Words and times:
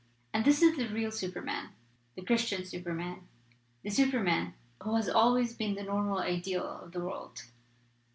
And 0.33 0.43
that 0.45 0.49
is 0.49 0.61
the 0.75 0.87
real 0.91 1.11
Superman, 1.11 1.69
the 2.15 2.23
Christian 2.23 2.65
Superman, 2.65 3.27
the 3.83 3.91
Superman 3.91 4.55
who 4.81 4.95
has 4.95 5.07
al 5.07 5.35
ways 5.35 5.53
been 5.53 5.75
the 5.75 5.83
normal 5.83 6.17
ideal 6.17 6.63
of 6.65 6.91
the 6.91 7.01
world. 7.01 7.43